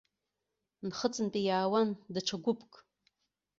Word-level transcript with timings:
Нхыҵынтәи 0.87 1.43
иаауан 1.45 1.89
даҽа 2.13 2.37
гәыԥк. 2.43 2.73